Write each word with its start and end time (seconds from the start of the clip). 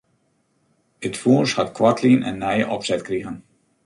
It 1.07 1.15
fûns 1.21 1.51
hat 1.57 1.69
koartlyn 1.77 2.25
in 2.29 2.39
nije 2.43 2.65
opset 2.75 3.01
krigen. 3.07 3.37